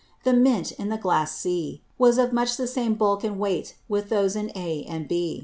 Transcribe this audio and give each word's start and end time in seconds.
The 0.23 0.33
Mint 0.33 0.71
in 0.71 0.89
the 0.89 0.97
Glass 0.97 1.37
C, 1.37 1.83
was 1.99 2.17
of 2.17 2.33
much 2.33 2.57
the 2.57 2.65
same 2.65 2.95
Bulk 2.95 3.23
and 3.23 3.37
Weight 3.39 3.75
with 3.87 4.09
those 4.09 4.35
in 4.35 4.49
A 4.55 4.83
and 4.89 5.07
B. 5.07 5.39